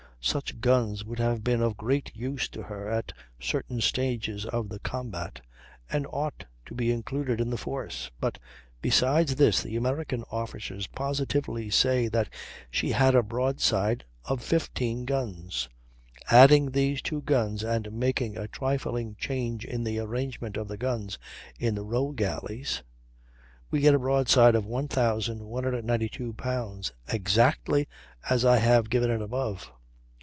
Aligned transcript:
Such 0.23 0.61
guns 0.61 1.03
would 1.03 1.17
have 1.17 1.43
been 1.43 1.63
of 1.63 1.75
great 1.75 2.11
use 2.15 2.47
to 2.49 2.61
her 2.61 2.87
at 2.87 3.11
certain 3.39 3.81
stages 3.81 4.45
of 4.45 4.69
the 4.69 4.77
combat, 4.77 5.41
and 5.91 6.05
ought 6.11 6.45
to 6.67 6.75
be 6.75 6.91
included 6.91 7.41
in 7.41 7.49
the 7.49 7.57
force. 7.57 8.11
But 8.19 8.37
besides 8.83 9.33
this 9.37 9.63
the 9.63 9.75
American 9.75 10.23
officers 10.29 10.85
positively 10.85 11.71
say 11.71 12.07
that 12.09 12.29
she 12.69 12.91
had 12.91 13.15
a 13.15 13.23
broadside 13.23 14.05
of 14.23 14.43
15 14.43 15.05
guns. 15.05 15.67
Adding 16.29 16.69
these 16.69 17.01
two 17.01 17.21
guns, 17.23 17.63
and 17.63 17.91
making 17.91 18.37
a 18.37 18.47
trifling 18.47 19.15
change 19.17 19.65
in 19.65 19.83
the 19.83 19.97
arrangement 19.97 20.55
of 20.55 20.67
the 20.67 20.77
guns 20.77 21.17
in 21.57 21.73
the 21.73 21.83
row 21.83 22.11
galleys, 22.11 22.83
we 23.71 23.79
get 23.79 23.95
a 23.95 23.99
broadside 23.99 24.53
of 24.53 24.67
1,192 24.67 26.33
lbs., 26.33 26.91
exactly 27.07 27.87
as 28.29 28.45
I 28.45 28.57
have 28.57 28.91
given 28.91 29.09
it 29.09 29.19
above. 29.23 29.71